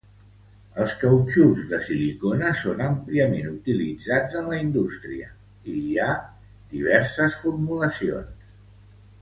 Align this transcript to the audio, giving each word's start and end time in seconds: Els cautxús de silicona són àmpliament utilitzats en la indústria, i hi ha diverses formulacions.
Els 0.83 0.93
cautxús 1.01 1.59
de 1.73 1.79
silicona 1.87 2.49
són 2.61 2.81
àmpliament 2.87 3.51
utilitzats 3.51 4.39
en 4.41 4.49
la 4.55 4.59
indústria, 4.63 5.29
i 5.75 5.77
hi 5.83 5.93
ha 6.07 6.11
diverses 6.77 7.41
formulacions. 7.45 8.53